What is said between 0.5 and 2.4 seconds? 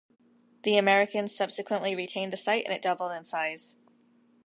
The Americans subsequently retained the